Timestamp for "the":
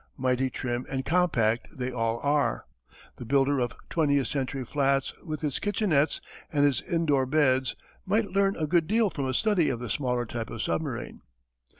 3.17-3.23, 9.79-9.91